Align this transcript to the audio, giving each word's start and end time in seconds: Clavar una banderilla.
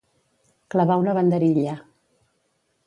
Clavar 0.75 0.97
una 1.03 1.15
banderilla. 1.19 1.75